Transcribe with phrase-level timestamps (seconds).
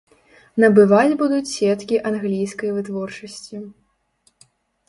[0.63, 3.63] Набываць будуць сеткі англійскай вытворчасці.